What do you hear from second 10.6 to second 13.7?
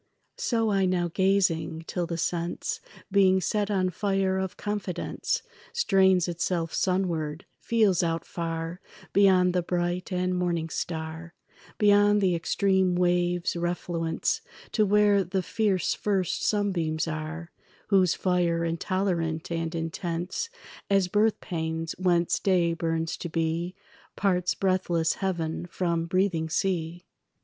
star, Beyond the extreme wave's